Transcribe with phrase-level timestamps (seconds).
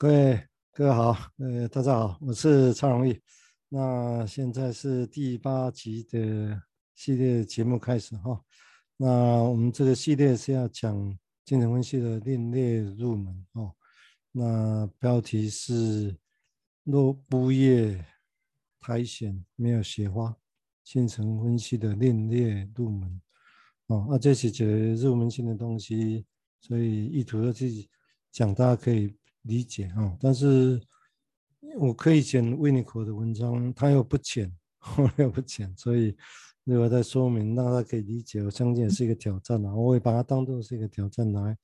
[0.00, 3.20] 各位各位好，呃，大家好，我是蔡荣义。
[3.68, 6.62] 那现在是第八集的
[6.94, 8.40] 系列节目开始哈。
[8.96, 9.08] 那
[9.42, 10.94] 我们这个系列是要讲
[11.44, 13.74] 精神分析的另类入门哦。
[14.30, 16.16] 那标题是
[16.84, 18.06] 若不夜
[18.78, 20.32] 苔藓没有雪花，
[20.84, 23.20] 精神分析的另类入门。
[23.88, 26.24] 哦，那这是些入门性的东西，
[26.60, 27.90] 所以意图要去
[28.30, 29.12] 讲，大家可以
[29.48, 30.16] 理解啊。
[30.20, 30.80] 但是
[31.78, 34.48] 我可以选维尼口的文章，他又不浅，
[34.96, 36.16] 我又不浅，所以
[36.62, 39.74] 如果在说明，让他可以理解，我相信也是一个挑战啊。
[39.74, 41.56] 我会把它当做是一个挑战来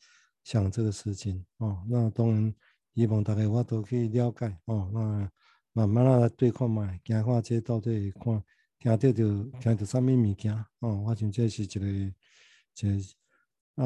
[0.42, 1.84] 想这个事情哦。
[1.88, 2.52] 那当然，
[2.94, 4.90] 希望大家我都可以了解哦。
[4.92, 5.30] 那
[5.72, 8.42] 慢慢来对看嘛，行看这到底看。
[8.80, 12.12] 听到就听到啥物物件哦，我想这是一个，一
[12.82, 13.04] 个
[13.76, 13.84] 啊，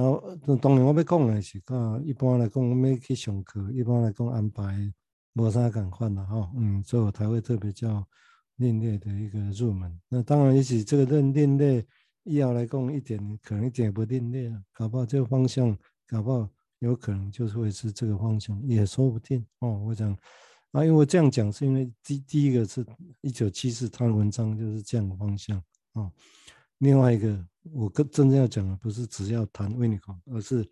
[0.60, 4.92] 当然我要讲的是，讲一般来讲，我们要去上课，一般来讲安排
[5.34, 8.06] 无啥共款啦吼，嗯，所以我才会特别叫
[8.56, 9.98] 另类的一个入门。
[10.08, 11.86] 那当然也许这个另另类，
[12.24, 15.76] 医药来讲一点可能一点也不另类，搞不好这个方向，
[16.06, 16.48] 搞不好
[16.80, 19.82] 有可能就是会是这个方向，也说不定哦。
[19.86, 20.16] 我想。
[20.72, 22.84] 啊，因为我这样讲，是因为第第一个是
[23.22, 25.56] 一九七四他的文章就是这样的方向
[25.94, 26.12] 啊。
[26.78, 30.68] 另外一个，我跟真正要讲的不是只要谈维尼口，而是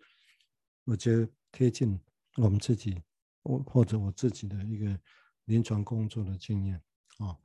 [0.85, 1.99] 我觉得贴近
[2.37, 3.01] 我们自己，
[3.43, 4.99] 我或者我自己的一个
[5.45, 6.81] 临床工作的经验
[7.17, 7.35] 啊。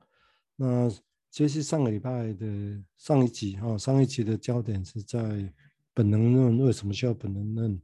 [0.56, 0.90] 那
[1.30, 5.52] 其实上个礼拜的上一集哈，上一集的焦点是在
[5.94, 7.82] 本能论，为什么需要本能论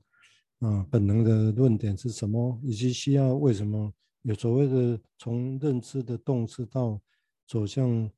[0.60, 0.86] 啊？
[0.90, 2.60] 本能的论点是什么？
[2.62, 3.92] 以及需要为什么？
[4.22, 7.00] 有所谓的从认知的动识到
[7.46, 8.10] 走向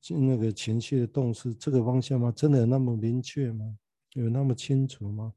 [0.00, 2.32] 就那个情绪的动识这个方向吗？
[2.34, 3.76] 真的有那么明确吗？
[4.14, 5.32] 有那么清楚吗？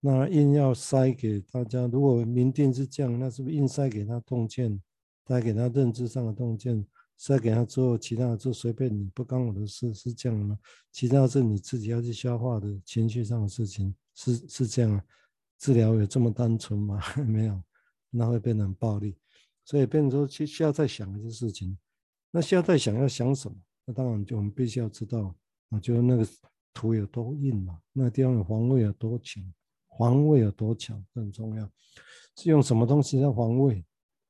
[0.00, 4.80] 那硬要塞给大家，如果明定是这样，那是不是硬塞给他洞见，
[5.26, 10.56] 塞给他认知上的洞见，塞给他之后，其他的就随便你不干我的事，是这样吗？
[10.92, 15.02] 其他是你自己要去消化的情绪上的事情，是是这样？
[15.58, 17.00] 治疗有这么单纯吗？
[17.26, 17.60] 没有，
[18.10, 19.16] 那会变成暴力。
[19.64, 21.76] 所以变成说，需需要再想一些事情。
[22.30, 23.56] 那需要再想要想什么？
[23.88, 25.32] 那当然就我们必须要知道，
[25.70, 26.26] 啊，就那个
[26.74, 29.40] 土有多硬嘛，那个地方有防卫有多强，
[29.96, 31.70] 防卫有多强很重要。
[32.34, 33.84] 是用什么东西在防卫？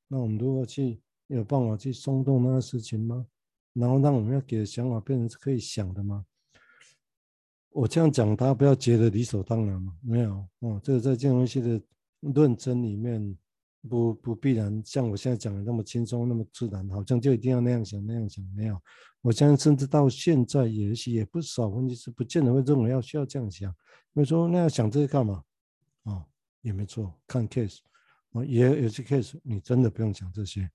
[0.08, 3.26] 那我们如何去有办法去松动那个事情吗？
[3.72, 6.24] 然后让我们要给的想法变成是可以想的吗？
[7.70, 9.96] 我这样讲，大家不要觉得理所当然嘛。
[10.02, 11.80] 没有哦，这个在这种东西的
[12.20, 13.36] 论证里面。
[13.86, 18.44] 不不必然像我现在讲的那么轻松那么自然，好像就一定要那样想那样想。
[18.56, 18.80] 没有，
[19.22, 23.70] 我相信甚至到现在也许也不少问题是不见得会认为要需要这样想。
[24.12, 25.42] 比如说那样想这个干嘛？
[26.02, 26.24] 啊、哦，
[26.62, 27.78] 也没错，看 case
[28.32, 30.68] 啊，也有些 case 你真的不用想这些。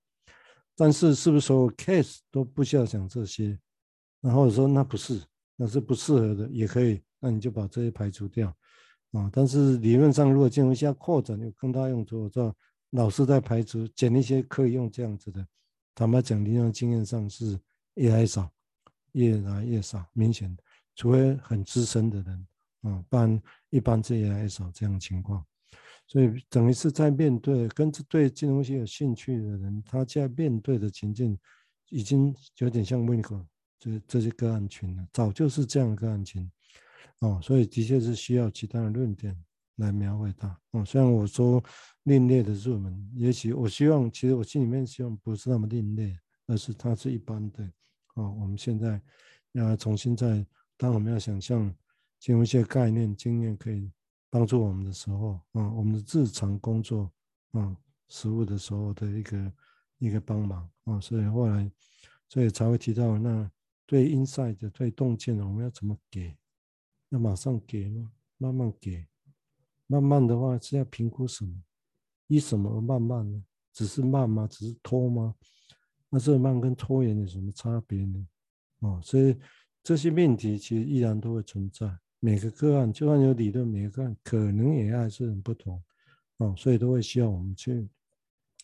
[0.75, 3.59] 但是是不是所有 case 都不需要想这些？
[4.21, 5.21] 然后说那不是，
[5.55, 8.55] 那是不适合的也可以，那你就把这些排除掉
[9.11, 9.29] 啊。
[9.31, 12.55] 但是理论上如果进入一下扩展有更大用途，我知道。
[12.91, 15.45] 老师在排除，捡一些可以用这样子的。
[15.93, 17.59] 坦白讲，临床经验上是
[17.95, 18.49] 越来越少，
[19.13, 20.55] 越来越少，明显，
[20.95, 22.47] 除非很资深的人
[22.81, 25.45] 啊，不然一般是越来越少这样情况。
[26.07, 31.37] 所以等于是在面对跟对这东西有兴趣的人，他在面对的情境
[31.89, 33.45] 已经有点像维尼口
[33.79, 36.49] 这这些个案群了，早就是这样的个案群
[37.19, 39.33] 哦，所以的确是需要其他的论点
[39.77, 40.59] 来描绘它。
[40.71, 41.63] 哦，虽然我说。
[42.05, 46.17] 另类的入门，也许我希望，其实我心里面希望不是那么另类，
[46.47, 47.63] 而是它是一般的。
[48.15, 48.99] 哦，我们现在
[49.51, 50.43] 要重新再，
[50.77, 51.71] 当我们要想象，
[52.19, 53.91] 进入一些概念、经验可以
[54.31, 57.11] 帮助我们的时候，啊，我们的日常工作，
[57.51, 57.77] 啊，
[58.07, 59.53] 实务的时候的一个
[59.99, 61.71] 一个帮忙，啊，所以后来，
[62.29, 63.47] 所以才会提到，那
[63.85, 66.35] 对 insight 对洞见我们要怎么给？
[67.09, 68.11] 要马上给吗？
[68.39, 69.05] 慢慢给？
[69.91, 71.53] 慢慢的话是要评估什么？
[72.27, 73.43] 以什么而慢慢呢？
[73.73, 74.47] 只是慢吗？
[74.47, 75.35] 只是拖吗？
[76.09, 78.25] 那这慢跟拖延有什么差别呢？
[78.79, 79.35] 哦，所以
[79.83, 81.93] 这些命题其实依然都会存在。
[82.21, 85.83] 每个个案就算有理论，每个个案可能也还是很不同。
[86.37, 87.89] 哦，所以都会需要我们去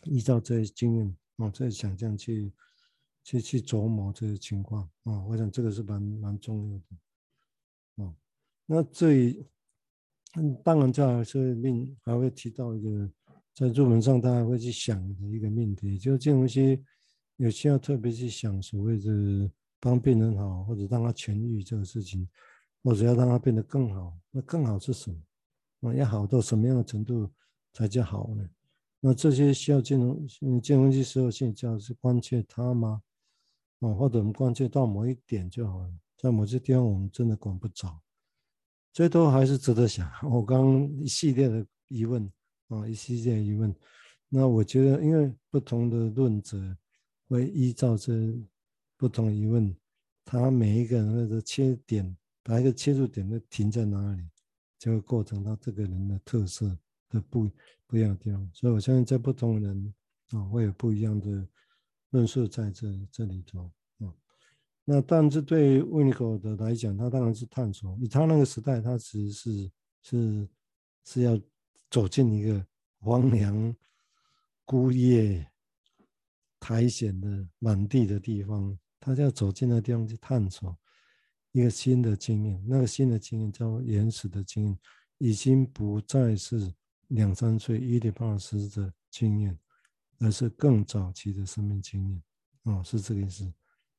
[0.03, 2.53] 依照这些经验，哦，这些想象去
[3.23, 4.89] 去去琢磨这些情况。
[5.03, 6.85] 哦，我想这个是蛮蛮重要的。
[7.95, 8.15] 哦，
[8.65, 9.45] 那这
[10.35, 13.09] 嗯当然这还是命还会提到一个。
[13.53, 16.79] 在入门上，他还会去想的一个命题，就是这东西
[17.37, 22.29] 有需要特别去想，所谓的帮病人好，或者让他痊愈这个事情，
[22.83, 24.15] 或者要让他变得更好。
[24.29, 25.89] 那更好是什么？
[25.89, 27.27] 啊，要好到什么样的程度
[27.73, 28.47] 才叫好呢？
[28.99, 30.27] 那这些需要金融
[30.61, 33.01] 金融机时候性价值关切他吗？
[33.79, 37.99] 啊，或者我们关切到某一点就好了，在某些地方我们真的管不着，
[38.91, 40.09] 这都还是值得想。
[40.29, 42.31] 我刚一系列的疑问
[42.67, 43.75] 啊，一系列疑问，
[44.29, 46.57] 那我觉得因为不同的论者
[47.27, 48.13] 会依照这
[48.97, 49.75] 不同疑问，
[50.25, 54.23] 他每一个人的切点，把一个切入点都停在哪里，
[54.79, 56.77] 就会构成他这个人的特色
[57.09, 57.49] 的不
[57.85, 58.49] 不一样的地方。
[58.53, 59.93] 所以我相信在不同人
[60.31, 61.47] 啊，会有不一样的。
[62.11, 63.69] 论述在这这里头，
[64.89, 67.97] 那但是对维尼口的来讲，他当然是探索。
[67.99, 70.49] 以他那个时代，他其实是是
[71.03, 71.37] 是要
[71.91, 72.65] 走进一个
[72.99, 73.75] 荒凉、
[74.63, 75.45] 孤夜、
[76.57, 80.73] 苔藓的满地的地方，他就要走进那个地方去探索
[81.51, 82.63] 一个新的经验。
[82.65, 84.79] 那个新的经验叫原始的经验，
[85.17, 86.73] 已经不再是
[87.09, 89.59] 两三岁伊底帕斯的经验。
[90.19, 92.23] 而是更早期的生命经验，
[92.63, 93.53] 哦，是这个意思，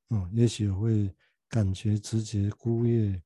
[0.09, 1.15] 哦，也许会
[1.49, 3.23] 感觉直觉孤夜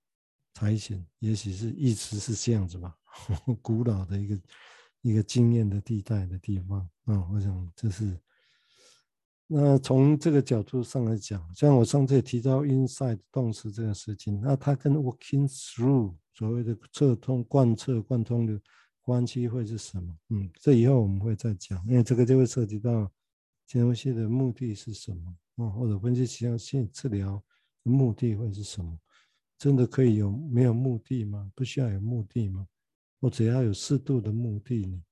[0.54, 2.96] 苔藓，也许是一直是这样子吧，
[3.62, 4.40] 古老的一个
[5.00, 8.18] 一个经验的地带的地方，啊、我想这是。
[9.46, 18.60] 那从这个角度上来讲，像我上次也提到 inside 动词这个事情，那它跟 walking through 所谓的彻通贯彻贯通的。
[19.04, 20.16] 关系会是什么？
[20.28, 23.10] 嗯，这以后我们会再讲，因为这个就会涉及到
[23.66, 27.42] 金融系的目的是什么啊、或者分析实验性治疗
[27.84, 28.98] 的目的会是什么？
[29.58, 31.50] 真的可以有没有目的吗？
[31.54, 32.66] 不需要有目的吗？
[33.20, 35.02] 我只要有适度的目的呢？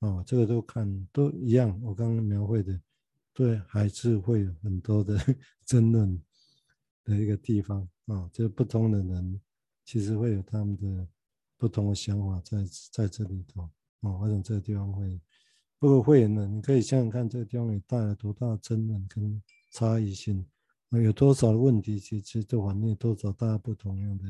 [0.00, 1.80] 哦，这个都看都一样。
[1.82, 2.80] 我刚刚描绘的，
[3.32, 5.18] 对，还是会有很多的
[5.66, 6.22] 争论
[7.04, 9.40] 的一个地方啊、哦，就不同的人
[9.84, 11.08] 其实会有他们的。
[11.58, 12.58] 不同的想法在
[12.90, 13.62] 在这里头，
[14.00, 15.20] 哦，我想这个地方会，
[15.78, 19.40] 不过会员呢，你可以想想看，这个地方也带来多大的争论跟
[19.72, 20.46] 差异性，
[20.90, 24.24] 有多少的问题，其实这反映多少大家不同样的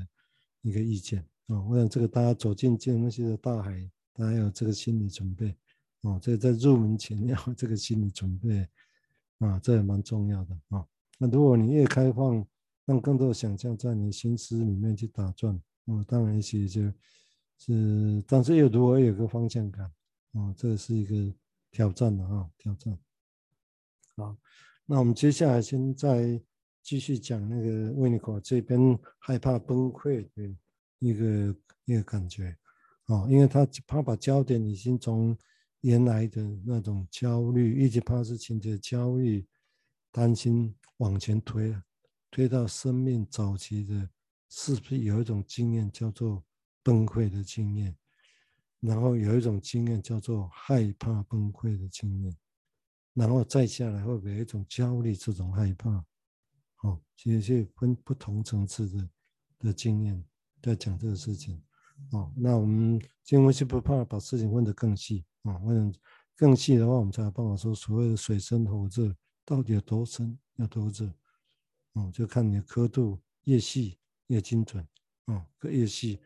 [0.63, 5.55] 一个意见，啊，我想这个大家走进金融系的大海，大家有这个心理准备，
[6.01, 8.67] 哦，这在入门前要有这个心理准备，
[9.41, 10.87] 啊，这也蛮重要的啊。
[11.19, 12.47] 那如果你越开放，
[12.87, 16.91] 让更多的想象在你心思里面去打转，哦，当然一些就。
[17.59, 19.89] 是，但是又如何有个方向感？
[20.33, 21.33] 哦，这是一个
[21.71, 22.99] 挑战的啊，挑战。
[24.17, 24.37] 好，
[24.87, 26.41] 那我们接下来先再
[26.83, 30.57] 继续讲那个维尼口这边害怕崩溃的
[30.99, 32.57] 一个一个感觉。
[33.07, 35.37] 哦，因为他他把焦点已经从
[35.81, 39.47] 原来的那种焦虑，一直怕事情的焦虑、
[40.11, 41.75] 担心往前推，
[42.31, 44.09] 推到生命早期的，
[44.49, 46.43] 是不是有一种经验叫做？
[46.85, 47.97] 崩溃的经验，
[48.81, 52.37] 然后有一种经验叫做害怕崩溃的经验，
[53.15, 56.05] 然后再下来会不会有一种焦虑这种害怕？
[56.83, 59.09] 哦，其实是分不同层次的
[59.59, 60.25] 的经验
[60.63, 61.63] 在讲这个事情。
[62.11, 65.95] 哦，那我们金融系不怕把事情问得更细啊，问
[66.37, 71.13] 更细的话，我们才有办法说所谓的水深火热到底有多深，有多热？
[71.93, 74.87] 哦，就看你的刻度越细越精准，
[75.27, 76.21] 哦，越细。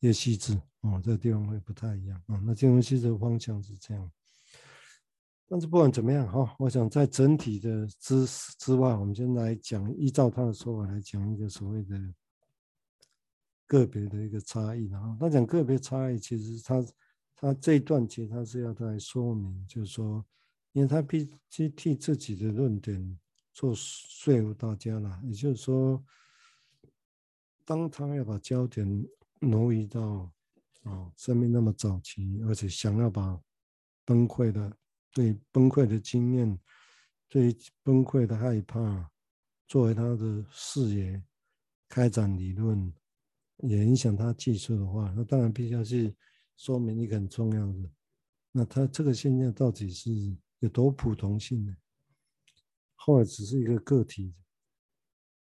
[0.00, 2.42] 越细致哦，这个地方会不太一样啊、哦。
[2.42, 4.10] 那金融系的方向是这样，
[5.52, 12.14] 但是不管怎么样哈、我想在整体的知识之外，我们先来讲，依照他的说法来讲一个所谓的
[13.66, 15.16] 个别的一个差异然后。
[15.18, 16.86] 他讲个别差异，其实他
[17.34, 20.24] 他这一段其实他是要来说明，就是说，
[20.70, 23.18] 因为他必须替自己的论点
[23.52, 26.00] 做说服大家了，也就是说，
[27.64, 29.04] 当他要把焦点。
[29.42, 30.30] 挪移到
[30.82, 33.40] 啊，生命那么早期，而且想要把
[34.04, 34.70] 崩溃的、
[35.12, 36.58] 对崩溃的经验、
[37.28, 39.10] 对崩溃的害怕
[39.66, 41.22] 作为他的视野
[41.88, 42.92] 开展理论，
[43.58, 46.14] 也影响他技术的话，那当然必须要去
[46.56, 47.90] 说明一个很重要的，
[48.52, 50.10] 那他这个现象到底是
[50.60, 51.76] 有多普通性呢？
[52.96, 54.34] 或者只是一个个体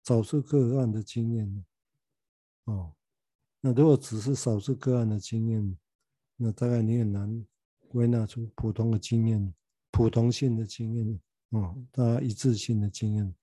[0.04, 1.64] 少数个案的经验呢？
[2.64, 2.94] 哦。
[3.61, 5.78] 那如果只是少数个案的经验，
[6.37, 7.47] 那大概你很难
[7.92, 9.54] 归纳出普通的经验、
[9.90, 11.20] 普通性的经验
[11.50, 13.34] 哦，大家一致性的经验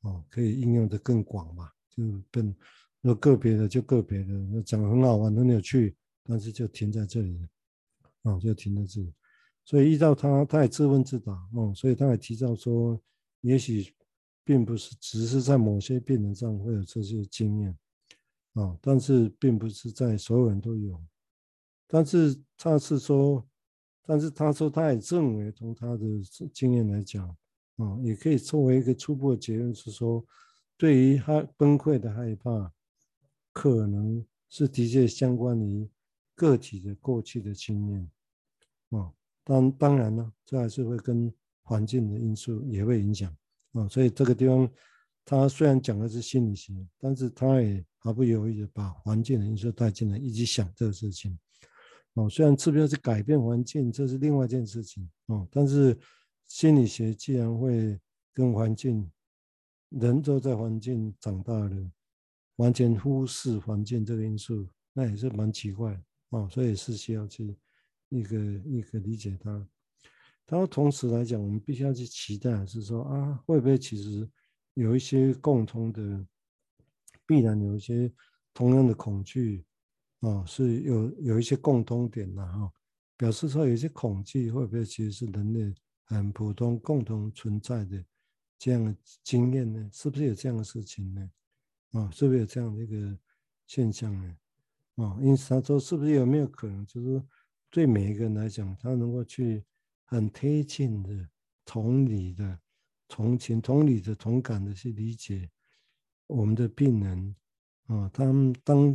[0.00, 1.70] 哦，可以应用的更广嘛？
[1.90, 2.54] 就更
[3.00, 7.48] 那个别的就个别的，那讲得很好玩、很有趣，但是就停在这里了，
[8.22, 9.12] 哦，就停在这里。
[9.64, 12.98] 所以依照他，他也自问自答哦，所以他也提到说，
[13.42, 13.94] 也许
[14.44, 17.76] 并不是只是在某些病人上会有这些经验。
[18.54, 21.00] 啊，但是并不是在所有人都有，
[21.86, 23.46] 但是他是说，
[24.10, 26.04] 但是他说他也认为从他的
[26.52, 27.28] 经验来讲，
[27.76, 30.26] 啊，也可以作为一个初步的结论是说，
[30.76, 32.72] 对于他崩溃的害怕，
[33.52, 35.88] 可能是的确相关于
[36.34, 38.10] 个体的过去的经验，
[38.88, 39.12] 啊，
[39.44, 43.32] 当当然呢，这还是会跟环境的因素也会影响，
[43.74, 44.68] 啊，所以这个地方
[45.24, 51.38] 他虽然讲的是心理学，但是他也毫不犹豫的把环境的因素带进来，一起想这个事情。
[52.14, 55.96] 哦，虽然治标是改变环境，这是另外一件事情哦，但是
[56.46, 57.98] 心理学既然会
[58.34, 59.08] 跟环境，
[59.90, 61.90] 人都在环境长大的，
[62.56, 67.56] 完全忽视环境这个因素，那也是蛮奇怪哦，所以是需要去
[68.08, 69.50] 一个一个理解它。
[70.48, 74.28] 然后同时来讲，我们必须要去期待，是说啊，会不会其实
[74.74, 76.26] 有一些共通的，
[77.24, 78.12] 必然有一些
[78.52, 79.64] 同样的恐惧。
[80.20, 82.70] 哦，是有有一些共通点的哈，
[83.16, 85.74] 表示说有一些恐惧会不会其实是人类
[86.04, 88.04] 很普通共同存在的
[88.58, 89.88] 这样的经验呢？
[89.90, 91.30] 是不是有这样的事情呢？
[91.92, 93.18] 啊，是不是有这样的一个
[93.66, 94.36] 现象呢？
[94.96, 97.22] 啊，因此他说是不是有没有可能，就是
[97.70, 99.64] 对每一个人来讲，他能够去
[100.04, 101.28] 很贴近的
[101.64, 102.60] 同理的
[103.08, 105.48] 同情、同理的同感的去理解
[106.26, 107.34] 我们的病人
[107.86, 108.94] 啊，他们当。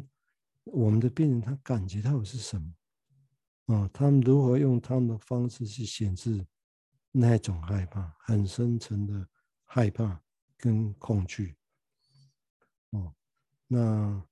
[0.65, 2.73] 我们的病人他感觉到的是什么？
[3.75, 6.45] 啊，他们如何用他们的方式去显示
[7.11, 9.27] 那种害怕，很深层的
[9.63, 10.21] 害怕
[10.57, 11.55] 跟恐惧。
[12.91, 13.13] 哦，
[13.67, 14.23] 那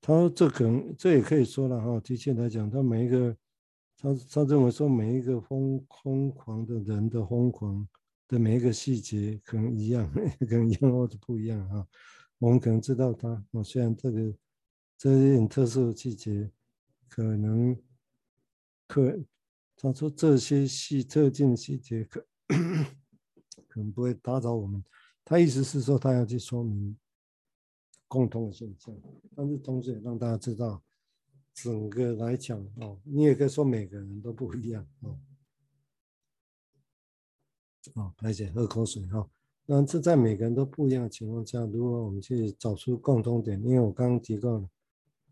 [0.00, 3.36] 他说这可能这也可以说了哈，的确来讲，他每一个
[3.96, 7.86] 他他认为说每一个疯疯狂的人的疯狂
[8.28, 10.10] 的每一个细节可能一样，
[10.48, 11.86] 可能一样或者不一样哈。
[12.38, 14.34] 我们可能知道他，哦，虽然这个。
[14.98, 16.50] 这一点特殊的季节，
[17.08, 17.80] 可能
[18.88, 19.16] 可
[19.76, 22.26] 他说这些细特定细节可
[23.68, 24.82] 可能不会打扰我们。
[25.24, 26.98] 他意思是说，他要去说明
[28.08, 28.92] 共同的现象，
[29.36, 30.82] 但是同时也让大家知道，
[31.54, 35.16] 整个来讲哦，你也可以说每个人都不一样哦。
[37.94, 39.30] 哦，而且喝口水哈。
[39.64, 44.68] 那这在每个人都不一样的情况下，如果我们去找出共通点，因为我刚刚提到了。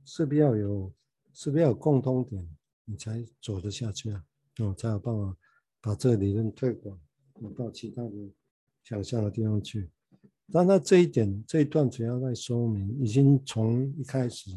[0.07, 0.93] 是不是要有，
[1.33, 2.49] 是不是要有共通点，
[2.85, 4.25] 你才走得下去啊？
[4.61, 5.37] 哦，才有办法
[5.81, 6.97] 把这个理论推广
[7.57, 8.11] 到其他的
[8.85, 9.91] 想象的地方去。
[10.53, 14.49] 但他这一点这一段主要在说明，已经从一开始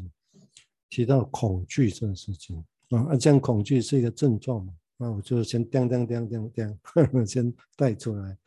[0.88, 4.72] 提到恐惧这个事情啊，啊，这样恐惧是一个症状嘛？
[4.96, 6.78] 那我就先叮叮叮叮叮，
[7.26, 8.38] 先带出来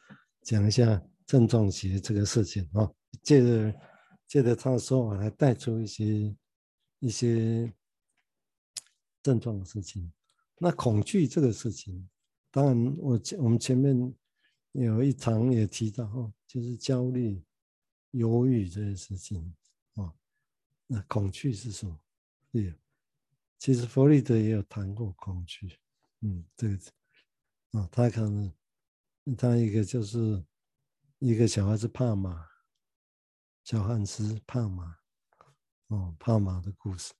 [0.41, 2.89] 讲一下症状学这个事情啊，
[3.21, 3.75] 借着
[4.25, 6.33] 借着他的说法来带出一些。
[7.03, 7.69] 一些
[9.21, 10.09] 症状的事情，
[10.57, 12.09] 那恐惧这个事情，
[12.49, 14.15] 当然我前我们前面
[14.71, 17.43] 有一堂也提到哦，就是焦虑、
[18.11, 19.53] 忧郁这些事情
[19.95, 20.13] 啊。
[20.87, 21.99] 那恐惧是什么？
[22.53, 22.73] 对，
[23.57, 25.77] 其实弗洛伊德也有谈过恐惧，
[26.21, 26.75] 嗯，这个
[27.71, 28.49] 啊，他可能
[29.37, 30.41] 他一个就是
[31.19, 32.47] 一个小孩子怕马，
[33.65, 35.02] 小汉斯怕马。
[35.93, 37.13] 哦，帕马的故事。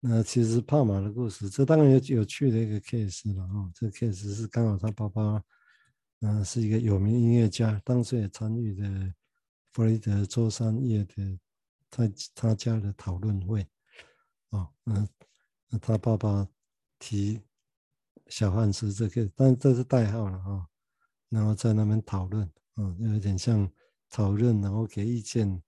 [0.00, 3.70] 那其实帕马的故事，这当然有有趣的一个 case 了哦。
[3.72, 5.42] 这 case 是刚好他爸爸，
[6.20, 9.14] 嗯、是一个有名音乐家，当时也参与的
[9.72, 11.38] 弗雷德周三夜的
[11.88, 13.64] 他他家的讨论会。
[14.50, 15.08] 哦，嗯，
[15.68, 16.46] 那他爸爸
[16.98, 17.40] 提
[18.26, 20.68] 小汉斯这个，但这是代号了哈。
[21.28, 23.70] 然后在那边讨论，嗯，有点像
[24.10, 25.62] 讨论，然后给意见。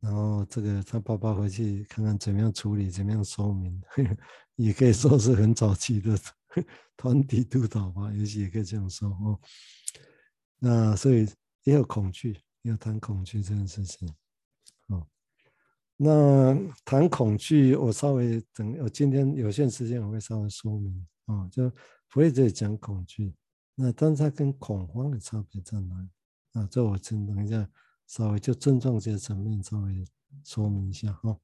[0.00, 4.16] 然后这个他爸爸回去看看怎么样处理，怎么样说明，呵 呵
[4.56, 6.18] 也可以说是很早期的
[6.96, 9.38] 团体督导吧，也许也可以这样说哦。
[10.58, 11.28] 那所以
[11.64, 14.08] 也有恐惧，也有谈恐惧这件事情。
[14.88, 15.06] 哦，
[15.96, 16.54] 那
[16.84, 21.46] 谈恐惧，我稍微等我今天有限时间，我会稍微说明啊。
[21.52, 21.70] 就
[22.08, 23.34] 不会再讲恐惧，
[23.74, 26.08] 那但是他跟恐慌的差别在哪里？
[26.52, 27.68] 啊，这我先等一下。
[28.10, 30.04] 稍微就症状这些层面稍微
[30.42, 31.38] 说明一下哈。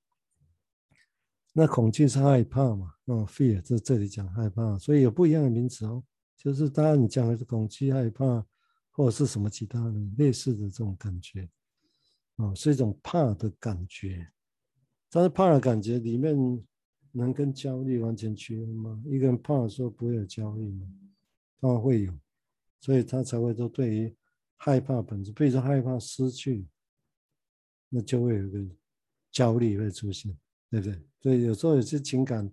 [1.52, 2.92] 那恐惧是害怕嘛？
[3.04, 6.02] 哦，fear 这这里讲害怕，所以有不一样的名词哦。
[6.36, 8.44] 就是当然你讲的是恐惧、害怕，
[8.90, 11.48] 或者是什么其他的类似的这种感觉，
[12.34, 14.28] 哦，是一种怕的感觉。
[15.08, 16.36] 但是怕的感觉里面
[17.12, 19.00] 能跟焦虑完全区分吗？
[19.06, 20.84] 一个人怕的时候不会有焦虑吗？
[21.60, 22.12] 当然会有，
[22.80, 24.16] 所以他才会说对于。
[24.56, 26.66] 害怕本质，比如说害怕失去，
[27.88, 28.58] 那就会有个
[29.30, 30.36] 焦虑会出现，
[30.70, 31.02] 对不对？
[31.20, 32.50] 所以有时候有些情感，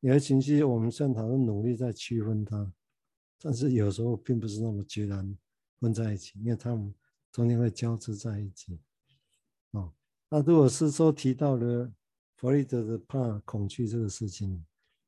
[0.00, 2.72] 有些情绪，我们现在讨论努力在区分它，
[3.40, 5.36] 但是有时候并不是那么决然
[5.80, 6.94] 混在一起，因为他们
[7.32, 8.78] 中间会交织在一起。
[9.72, 9.92] 哦，
[10.28, 11.92] 那如果是说提到了
[12.36, 14.64] 弗洛伊德的怕恐惧这个事情，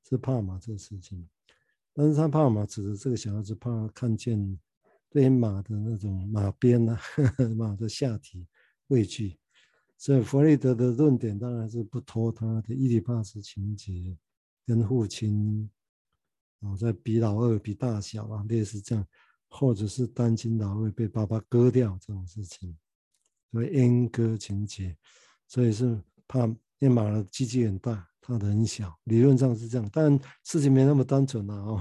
[0.08, 1.28] 是怕嘛这个事情，
[1.92, 4.58] 但是他怕嘛，指的这个小孩子怕看见
[5.10, 7.00] 对马的那种马鞭呐、啊，
[7.56, 8.46] 马的下体
[8.88, 9.38] 畏惧。
[9.96, 14.16] 所以弗洛伊德的论点当然是不脱他的伊底帕斯情节，
[14.64, 15.68] 跟父亲
[16.60, 19.04] 啊在比老二比大小啊，类似这样，
[19.48, 22.76] 或者是担心老二被爸爸割掉这种事情，
[23.50, 24.96] 所以阉割情节，
[25.48, 31.54] 所以是怕因为马的鸡鸡很大，他的很小，理论上是这样，但事情没那么单纯啊。
[31.54, 31.80] 哦，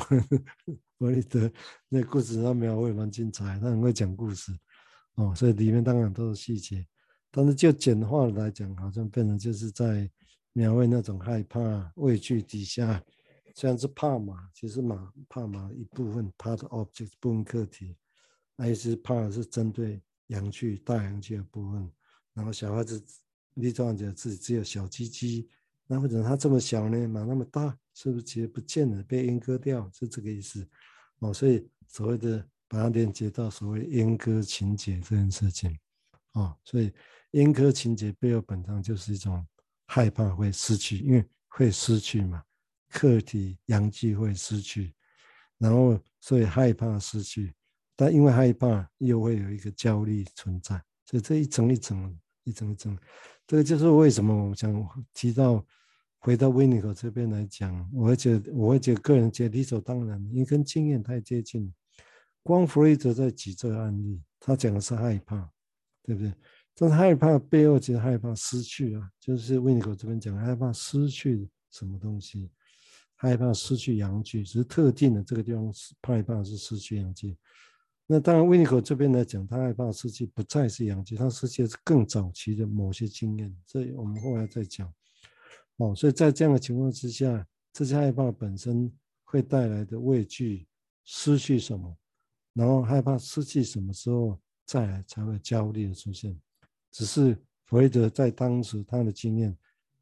[0.97, 1.51] 弗洛伊德
[1.89, 4.51] 那故事他描绘蛮精彩，他很会讲故事
[5.15, 6.85] 哦，所以里面当然都是细节。
[7.29, 10.09] 但是就简化来讲，好像变成就是在
[10.53, 13.03] 描绘那种害怕、畏惧底下，
[13.53, 17.95] 虽然是怕马，其实马怕马一部分，part object 部分课题，
[18.57, 21.91] 还是怕是针对阳具、大阳具的部分。
[22.33, 23.03] 然后小孩子
[23.55, 25.47] 立状者自己只有小鸡鸡，
[25.87, 30.67] 那或者他这么小呢，马那么大，是不是其实不见了，被阉割掉，是这个意思
[31.19, 31.33] 哦。
[31.33, 35.77] 所以所谓的把它连接到所谓阉割情节这件事情
[36.33, 36.91] 哦，所以。
[37.33, 39.45] 阉割情节背后本身就是一种
[39.85, 42.41] 害怕会失去，因为会失去嘛，
[42.89, 44.95] 客体阳具会失去，
[45.57, 47.53] 然后所以害怕失去，
[47.97, 52.97] 但因为害怕又会有一个焦虑存在，所以这一层一层一层一层，
[53.47, 55.65] 这个就是为什么我想提到
[56.19, 61.73] 回到维尼口这边来讲，我会觉得我会觉得个人觉得理所当然，因为跟经验太接近，
[62.43, 65.49] 光弗洛伊德在举这个案例，他讲的是害怕，
[66.03, 66.33] 对不对？
[66.75, 72.51] 但是害怕背后其实害怕失去啊，就是维尼口这边讲害怕失去什么东西，
[73.15, 77.37] 害怕失去阳具，只是特定的这个地方是害怕是失去阳具。
[78.09, 84.91] 那当然维尼口这边来讲，他害怕失去不再是阳气，他失去的是更早期的某些经验，这我们后来再讲。
[85.75, 88.89] 哦，所以在这样的情况之下，这些害怕本身
[89.25, 90.65] 会带来的畏惧，
[91.03, 91.97] 失去什么，
[92.53, 96.39] 然后害怕失去什么时候再来才会焦虑的出现。
[96.89, 99.55] 只是弗洛伊德在当时他的经验，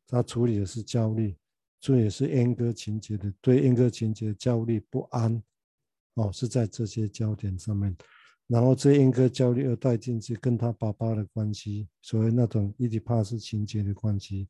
[0.07, 1.35] 他处理的是焦虑，
[1.81, 5.41] 这也是阉割情节的对阉割情节的焦虑不安，
[6.15, 7.95] 哦，是在这些焦点上面，
[8.47, 14.47] 然后这阉割焦虑又带进去跟他爸爸的关系，所谓那种伊底帕斯情节的关系，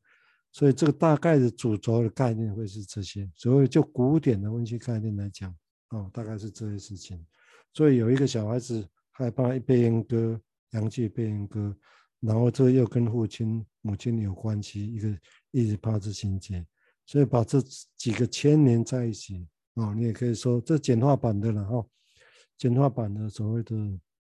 [0.52, 5.54] 所以这个大概的主轴的概念会是这些，所以就古典的分析概念来讲，
[5.90, 7.24] 哦，大概是这些事情，
[7.72, 11.76] 所以有一个小孩子害怕被阉割，阳气被阉割。
[12.20, 15.08] 然后这又跟父亲、母亲有关系，一个
[15.50, 16.66] 伊底帕斯情节，
[17.04, 17.60] 所以把这
[17.94, 21.86] 几个牵连在一起、哦，你也可以说这简化版的了哈、
[22.58, 23.76] 简化版的所谓的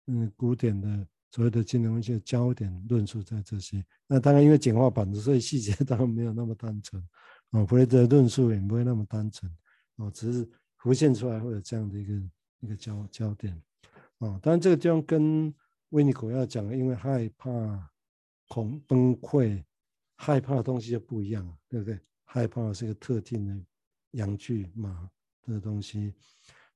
[0.07, 3.85] 嗯古典的所谓的经典文学焦点论述在这些。
[4.07, 7.03] 那当然因为简化版的，所以细节 当然没有那么单纯
[7.51, 9.51] 啊，弗洛伊德论述也不会那么单纯
[9.97, 12.15] 啊、哦，只是浮现出来会有这样的一个
[12.61, 13.53] 一个焦焦点
[14.19, 14.41] 啊、哦。
[14.43, 15.55] 当然这个地方跟
[15.91, 17.91] 维尼口要讲的，因为害怕、
[18.47, 19.63] 恐崩溃、
[20.17, 21.99] 害怕的东西就不一样，对不对？
[22.25, 23.65] 害怕是一个特定的
[24.13, 25.11] 阳具马
[25.47, 26.15] 的东西，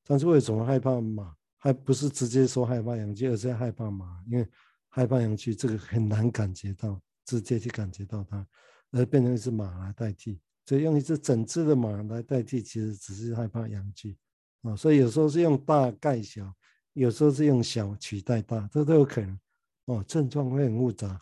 [0.04, 1.34] 但是为什么害怕马？
[1.58, 4.48] 还不是直接说害怕阳具，而是害怕马，因为
[4.88, 8.46] 害怕阳具这个很难感觉到，直接去感觉到它，
[8.92, 14.16] 而变成一只马来代替，所以用一只整只的马来代替，其实只是害怕阳具
[14.62, 14.76] 啊。
[14.76, 16.54] 所以有时候是用大盖小。
[16.98, 19.38] 有时候是用小取代大，这都有可能
[19.84, 20.02] 哦。
[20.08, 21.20] 症状会很复杂，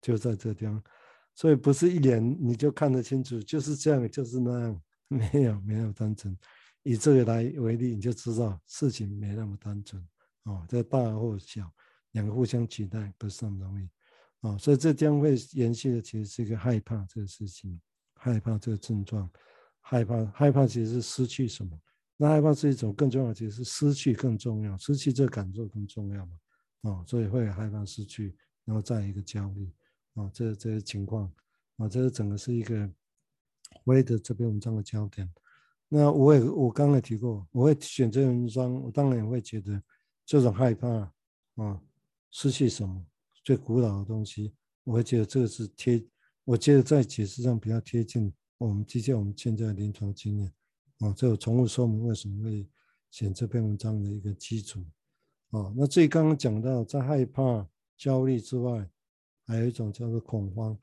[0.00, 0.80] 就在这地方，
[1.34, 4.80] 所以不是一眼你就看得清楚，就是这样，就是那样，
[5.10, 6.38] 没有没有单纯。
[6.86, 10.00] 以这个来为例，你就知道事情没那么单纯
[10.44, 10.64] 哦。
[10.68, 11.68] 这大或小，
[12.12, 13.88] 两个互相取代不是那么容易
[14.42, 14.56] 哦。
[14.56, 17.80] 所以这将会延续的，其实是一个害怕这个事情，
[18.14, 19.28] 害怕这个症状，
[19.80, 21.76] 害怕害怕其实是失去什么。
[22.16, 26.38] 那害怕是一种更重要的，其实是失去更重要，失去这感受更重要嘛？
[26.82, 29.68] 哦，所以会害怕失去，然后再一个焦虑，
[30.14, 31.28] 哦，这这些情况，
[31.78, 32.86] 啊，这个整个是一个
[33.82, 35.28] 弗洛伊德这篇文章的焦点。
[35.88, 39.80] 那我也我刚才提过，我会选这篇文章，我当然也会觉得
[40.24, 40.88] 这种害怕
[41.56, 41.80] 啊，
[42.30, 43.04] 失去什么
[43.44, 44.52] 最古老的东西，
[44.84, 46.04] 我会觉得这个是贴，
[46.44, 50.52] 我觉得在解释上比较贴近我们接近我们现在临床经验。
[50.98, 52.66] 啊，这有重复说明为什么会
[53.10, 54.84] 选这篇文章的一个基础。
[55.50, 58.90] 哦，那最刚刚讲到，在害怕、焦虑之外，
[59.44, 60.76] 还有一种叫做恐慌。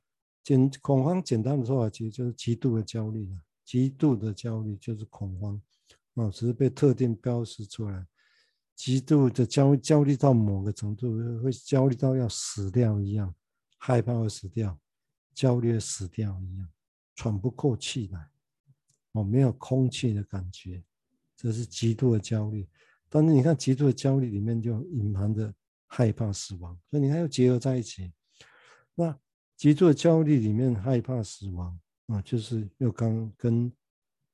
[0.44, 3.38] 简恐慌简单的说法，其实就是极度的焦虑了。
[3.64, 5.62] 极度的焦虑就是恐慌。
[6.16, 8.06] 哦，只是被特定标识出来。
[8.76, 13.34] 极度的焦焦虑到某个程度，会焦虑到要死掉一样，
[13.78, 14.80] 害怕会死掉，
[15.34, 16.68] 焦虑死掉一样，
[17.16, 18.30] 喘不过气来，
[19.14, 20.84] 哦，没有空气的感觉，
[21.36, 22.68] 这是极度的焦虑。
[23.10, 25.54] 但是你看，极度的焦虑里面就隐含着
[25.88, 28.12] 害怕死亡，所以你看又结合在一起。
[28.96, 29.18] 那
[29.56, 31.80] 极度的焦虑里面害怕死亡
[32.14, 33.72] 啊，就是又刚跟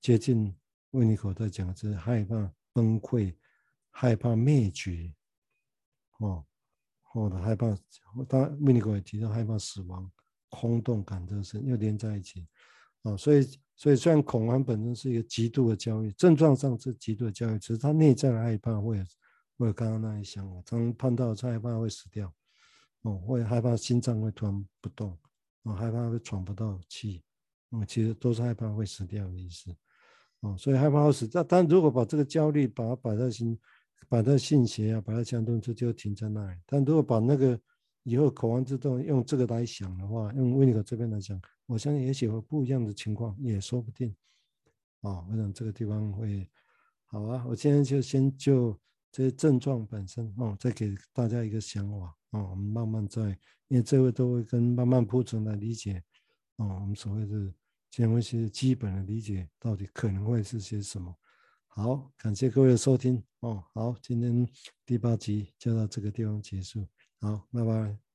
[0.02, 0.54] 接近
[0.92, 3.34] 维尼口在讲，就是害怕崩溃。
[3.92, 5.14] 害怕灭绝，
[6.20, 6.46] 哦，
[7.02, 7.76] 或者害怕，
[8.30, 10.10] 当然，维尼口也提到害怕死亡、
[10.48, 12.48] 空洞感，这是又连在一起，
[13.02, 19.04] 啊、哦，所以，所以虽然恐慌本身是一个极度的焦虑，症状上是极度的焦虑，只是他内在的害怕会有，
[19.58, 22.34] 会有刚刚那一想法，当碰到他害怕会死掉，
[23.02, 25.18] 哦，会害怕心脏会突然不动，
[25.64, 27.22] 哦，害怕会喘不到气，
[27.70, 29.76] 哦，其实都是害怕会死掉的意思，
[30.42, 33.58] 哦，所以害怕会死，但但如果把这个焦虑把它摆在心。
[34.08, 36.60] 把它信邪啊，把它相动，就就停在那里。
[36.66, 37.60] 但如果把那个
[38.02, 44.10] 以后恐慌自动用这个来想的话，用维尼口这边来讲，我相信也许会不一样的情况，也说不定。
[45.02, 46.50] 啊、哦，我想这个地方会
[47.06, 47.46] 好啊。
[47.48, 48.76] 我今天就先就
[49.12, 52.48] 这些症状本身哦，再给大家一个想法、哦。
[52.50, 53.22] 我们慢慢再，
[53.68, 56.02] 因为这位都会跟慢慢铺陈来理解、
[56.56, 56.80] 哦。
[56.82, 57.54] 我们所谓的
[57.92, 61.16] 行为学基本的理解，到底可能会是些什么？
[61.68, 63.64] 好，感谢各位的收听哦。
[63.74, 64.48] 好，今天
[64.86, 66.88] 第八集就到这个地方结束。
[67.20, 68.09] 好，拜拜。